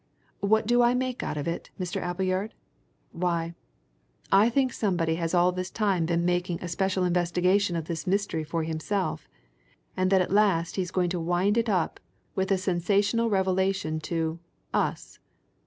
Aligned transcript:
What 0.39 0.65
do 0.65 0.81
I 0.81 0.95
make 0.95 1.21
out 1.21 1.37
of 1.37 1.47
it, 1.47 1.69
Mr. 1.79 2.01
Appleyard? 2.01 2.55
Why 3.11 3.53
I 4.31 4.49
think 4.49 4.73
somebody 4.73 5.13
has 5.21 5.35
all 5.35 5.51
this 5.51 5.69
time 5.69 6.07
been 6.07 6.25
making 6.25 6.57
a 6.59 6.67
special 6.69 7.03
investigation 7.03 7.75
of 7.75 7.85
this 7.85 8.07
mystery 8.07 8.43
for 8.43 8.63
himself, 8.63 9.27
and 9.95 10.09
that 10.11 10.19
at 10.21 10.31
last 10.33 10.75
he's 10.75 10.89
going 10.89 11.11
to 11.11 11.19
wind 11.19 11.55
it 11.55 11.69
up 11.69 11.99
with 12.33 12.49
a 12.51 12.57
sensational 12.57 13.29
revelation 13.29 13.99
to 13.99 14.39
us! 14.73 15.19